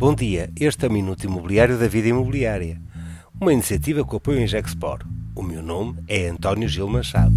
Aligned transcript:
Bom 0.00 0.14
dia, 0.14 0.50
este 0.58 0.86
é 0.86 0.88
o 0.88 0.92
Minuto 0.92 1.24
Imobiliário 1.24 1.78
da 1.78 1.86
Vida 1.86 2.08
Imobiliária, 2.08 2.80
uma 3.38 3.52
iniciativa 3.52 4.02
com 4.02 4.16
apoio 4.16 4.40
em 4.40 4.46
Gexpor. 4.46 5.00
O 5.36 5.42
meu 5.42 5.62
nome 5.62 6.02
é 6.08 6.26
António 6.26 6.66
Gil 6.66 6.88
Machado. 6.88 7.34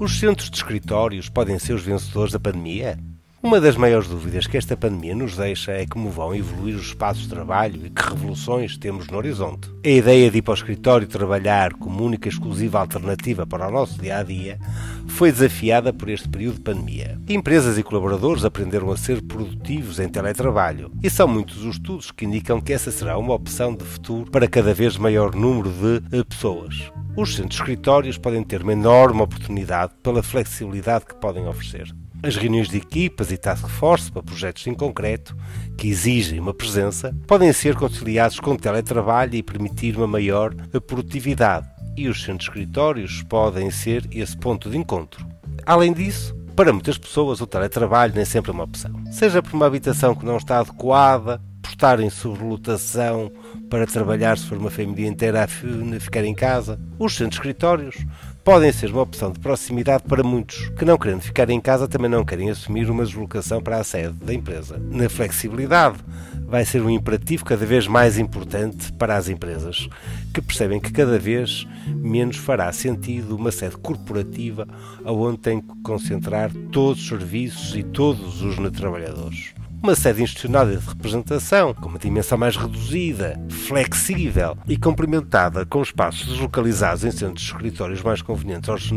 Os 0.00 0.18
centros 0.18 0.48
de 0.48 0.56
escritórios 0.56 1.28
podem 1.28 1.58
ser 1.58 1.74
os 1.74 1.82
vencedores 1.82 2.32
da 2.32 2.40
pandemia? 2.40 2.98
Uma 3.44 3.60
das 3.60 3.76
maiores 3.76 4.06
dúvidas 4.06 4.46
que 4.46 4.56
esta 4.56 4.76
pandemia 4.76 5.16
nos 5.16 5.36
deixa 5.36 5.72
é 5.72 5.84
como 5.84 6.08
vão 6.10 6.32
evoluir 6.32 6.76
os 6.76 6.86
espaços 6.86 7.24
de 7.24 7.30
trabalho 7.30 7.84
e 7.84 7.90
que 7.90 8.00
revoluções 8.00 8.76
temos 8.78 9.08
no 9.08 9.18
horizonte. 9.18 9.68
A 9.84 9.88
ideia 9.88 10.30
de 10.30 10.38
ir 10.38 10.42
para 10.42 10.52
o 10.52 10.54
escritório 10.54 11.08
trabalhar 11.08 11.72
como 11.72 12.04
única 12.04 12.28
e 12.28 12.30
exclusiva 12.30 12.78
alternativa 12.78 13.44
para 13.44 13.66
o 13.66 13.70
nosso 13.72 14.00
dia 14.00 14.18
a 14.18 14.22
dia 14.22 14.60
foi 15.08 15.32
desafiada 15.32 15.92
por 15.92 16.08
este 16.08 16.28
período 16.28 16.54
de 16.54 16.60
pandemia. 16.60 17.18
Empresas 17.28 17.76
e 17.76 17.82
colaboradores 17.82 18.44
aprenderam 18.44 18.92
a 18.92 18.96
ser 18.96 19.20
produtivos 19.20 19.98
em 19.98 20.08
teletrabalho 20.08 20.92
e 21.02 21.10
são 21.10 21.26
muitos 21.26 21.64
os 21.64 21.74
estudos 21.74 22.12
que 22.12 22.24
indicam 22.24 22.60
que 22.60 22.72
essa 22.72 22.92
será 22.92 23.18
uma 23.18 23.34
opção 23.34 23.74
de 23.74 23.84
futuro 23.84 24.30
para 24.30 24.46
cada 24.46 24.72
vez 24.72 24.96
maior 24.96 25.34
número 25.34 25.68
de 25.68 26.16
eh, 26.16 26.22
pessoas. 26.22 26.92
Os 27.16 27.34
centros 27.34 27.58
escritórios 27.58 28.16
podem 28.16 28.44
ter 28.44 28.62
uma 28.62 28.72
enorme 28.72 29.20
oportunidade 29.20 29.94
pela 30.00 30.22
flexibilidade 30.22 31.06
que 31.06 31.16
podem 31.16 31.48
oferecer. 31.48 31.92
As 32.24 32.36
reuniões 32.36 32.68
de 32.68 32.76
equipas 32.76 33.32
e 33.32 33.36
task 33.36 33.66
force 33.66 34.10
para 34.10 34.22
projetos 34.22 34.64
em 34.68 34.74
concreto, 34.74 35.36
que 35.76 35.88
exigem 35.88 36.38
uma 36.38 36.54
presença, 36.54 37.12
podem 37.26 37.52
ser 37.52 37.74
conciliados 37.74 38.38
com 38.38 38.54
teletrabalho 38.54 39.34
e 39.34 39.42
permitir 39.42 39.96
uma 39.96 40.06
maior 40.06 40.54
produtividade, 40.86 41.66
e 41.96 42.08
os 42.08 42.22
centros 42.22 42.48
escritórios 42.48 43.24
podem 43.24 43.72
ser 43.72 44.08
esse 44.12 44.36
ponto 44.36 44.70
de 44.70 44.76
encontro. 44.76 45.26
Além 45.66 45.92
disso, 45.92 46.32
para 46.54 46.72
muitas 46.72 46.96
pessoas 46.96 47.40
o 47.40 47.46
teletrabalho 47.46 48.14
nem 48.14 48.24
sempre 48.24 48.52
é 48.52 48.54
uma 48.54 48.64
opção. 48.64 48.92
Seja 49.10 49.42
por 49.42 49.54
uma 49.54 49.66
habitação 49.66 50.14
que 50.14 50.24
não 50.24 50.36
está 50.36 50.60
adequada, 50.60 51.42
estar 51.82 51.98
em 51.98 52.10
sobrelotação 52.10 53.32
para 53.68 53.88
trabalhar 53.88 54.38
se 54.38 54.46
for 54.46 54.56
uma 54.56 54.70
família 54.70 55.08
inteira 55.08 55.42
a 55.42 55.48
ficar 55.48 56.24
em 56.24 56.32
casa, 56.32 56.78
os 56.96 57.16
centros 57.16 57.38
escritórios 57.38 58.06
podem 58.44 58.70
ser 58.70 58.92
uma 58.92 59.02
opção 59.02 59.32
de 59.32 59.40
proximidade 59.40 60.04
para 60.04 60.22
muitos 60.22 60.68
que, 60.78 60.84
não 60.84 60.96
querendo 60.96 61.22
ficar 61.22 61.50
em 61.50 61.60
casa, 61.60 61.88
também 61.88 62.08
não 62.08 62.24
querem 62.24 62.50
assumir 62.50 62.88
uma 62.88 63.04
deslocação 63.04 63.60
para 63.60 63.78
a 63.78 63.84
sede 63.84 64.12
da 64.12 64.32
empresa. 64.32 64.78
Na 64.78 65.08
flexibilidade, 65.08 65.98
vai 66.46 66.64
ser 66.64 66.82
um 66.82 66.90
imperativo 66.90 67.44
cada 67.44 67.66
vez 67.66 67.88
mais 67.88 68.16
importante 68.16 68.92
para 68.92 69.16
as 69.16 69.28
empresas, 69.28 69.88
que 70.32 70.40
percebem 70.40 70.78
que 70.78 70.92
cada 70.92 71.18
vez 71.18 71.66
menos 71.88 72.36
fará 72.36 72.70
sentido 72.72 73.34
uma 73.34 73.50
sede 73.50 73.76
corporativa 73.76 74.68
onde 75.04 75.38
tem 75.38 75.60
que 75.60 75.82
concentrar 75.82 76.52
todos 76.70 77.02
os 77.02 77.08
serviços 77.08 77.74
e 77.74 77.82
todos 77.82 78.40
os 78.40 78.54
trabalhadores 78.70 79.52
uma 79.82 79.96
sede 79.96 80.22
institucional 80.22 80.64
de 80.64 80.76
representação, 80.76 81.74
com 81.74 81.88
uma 81.88 81.98
dimensão 81.98 82.38
mais 82.38 82.56
reduzida, 82.56 83.36
flexível 83.48 84.56
e 84.68 84.76
complementada 84.76 85.66
com 85.66 85.82
espaços 85.82 86.28
deslocalizados 86.28 87.04
em 87.04 87.10
centros 87.10 87.42
de 87.42 87.52
escritórios 87.52 88.00
mais 88.00 88.22
convenientes 88.22 88.70
aos 88.70 88.88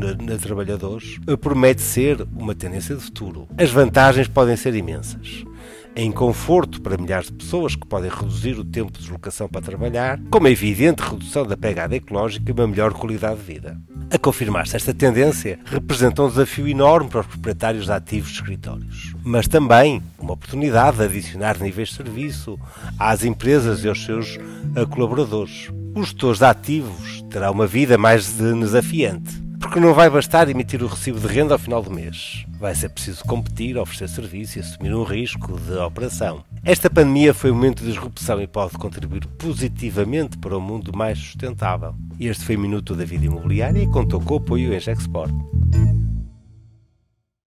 trabalhadores, 0.42 1.20
promete 1.42 1.82
ser 1.82 2.22
uma 2.36 2.54
tendência 2.54 2.96
de 2.96 3.02
futuro. 3.02 3.48
As 3.58 3.72
vantagens 3.72 4.28
podem 4.28 4.56
ser 4.56 4.76
imensas 4.76 5.44
em 5.96 6.12
conforto 6.12 6.82
para 6.82 6.98
milhares 6.98 7.28
de 7.28 7.34
pessoas 7.34 7.76
que 7.76 7.88
podem 7.88 8.10
reduzir 8.10 8.60
o 8.60 8.66
tempo 8.66 8.92
de 8.92 9.00
deslocação 9.00 9.48
para 9.48 9.62
trabalhar, 9.62 10.20
com 10.30 10.40
uma 10.40 10.50
evidente 10.50 11.02
redução 11.02 11.46
da 11.46 11.56
pegada 11.56 11.96
ecológica 11.96 12.52
e 12.52 12.54
uma 12.54 12.68
melhor 12.68 12.94
qualidade 12.94 13.38
de 13.38 13.54
vida. 13.54 13.82
A 14.12 14.18
confirmar-se 14.18 14.76
esta 14.76 14.94
tendência, 14.94 15.60
representa 15.66 16.24
um 16.24 16.30
desafio 16.30 16.68
enorme 16.68 17.10
para 17.10 17.22
os 17.22 17.28
proprietários 17.28 17.86
de 17.86 17.92
ativos 17.92 18.30
de 18.30 18.36
escritórios, 18.36 19.16
mas 19.24 19.48
também 19.48 20.02
uma 20.20 20.34
oportunidade 20.34 20.98
de 20.98 21.04
adicionar 21.04 21.60
níveis 21.60 21.90
de 21.90 21.96
serviço 21.96 22.60
às 23.00 23.24
empresas 23.24 23.84
e 23.84 23.90
aos 23.90 24.06
seus 24.06 24.38
colaboradores. 24.92 25.70
Os 25.96 26.08
gestores 26.08 26.40
de 26.40 26.46
ativos 26.46 27.24
terão 27.30 27.52
uma 27.52 27.68
vida 27.68 27.98
mais 27.98 28.34
desafiante 28.34 29.46
porque 29.66 29.80
não 29.80 29.96
vai 29.96 30.08
bastar 30.12 30.48
emitir 30.48 30.84
o 30.84 30.88
recibo 30.88 31.20
de 31.20 31.26
renda 31.26 31.56
ao 31.56 31.60
final 31.60 31.82
do 31.82 31.90
mês. 31.90 32.46
Vai 32.60 32.76
ser 32.76 32.88
preciso 32.90 33.24
competir, 33.24 33.76
oferecer 33.78 34.08
serviço 34.08 34.60
e 34.60 34.62
assumir 34.62 34.94
um 34.94 35.04
risco 35.04 35.60
de 35.60 35.74
operação. 35.78 36.44
Esta 36.64 36.88
pandemia 36.88 37.34
foi 37.34 37.50
um 37.50 37.56
momento 37.56 37.84
de 37.84 37.92
disrupção 37.92 38.40
e 38.40 38.46
pode 38.46 38.74
contribuir 38.74 39.26
positivamente 39.26 40.38
para 40.38 40.56
um 40.56 40.62
mundo 40.62 40.96
mais 40.96 41.18
sustentável. 41.18 41.96
Este 42.20 42.46
foi 42.46 42.56
o 42.56 42.60
Minuto 42.60 42.96
da 42.96 43.04
Vida 43.04 43.26
Imobiliária 43.26 43.82
e 43.82 43.88
contou 43.88 44.22
com 44.22 44.36
o 44.36 44.38
apoio 44.38 44.74
em 44.74 44.80
Gexport. 44.80 45.34